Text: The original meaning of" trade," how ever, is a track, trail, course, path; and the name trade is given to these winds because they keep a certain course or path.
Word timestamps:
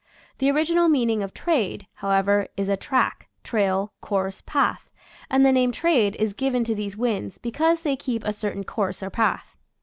The 0.39 0.49
original 0.49 0.89
meaning 0.89 1.21
of" 1.21 1.31
trade," 1.35 1.85
how 1.93 2.09
ever, 2.09 2.47
is 2.57 2.69
a 2.69 2.75
track, 2.75 3.29
trail, 3.43 3.93
course, 4.01 4.41
path; 4.47 4.89
and 5.29 5.45
the 5.45 5.51
name 5.51 5.71
trade 5.71 6.15
is 6.17 6.33
given 6.33 6.63
to 6.63 6.73
these 6.73 6.97
winds 6.97 7.37
because 7.37 7.81
they 7.81 7.95
keep 7.95 8.23
a 8.23 8.33
certain 8.33 8.63
course 8.63 9.03
or 9.03 9.11
path. 9.11 9.55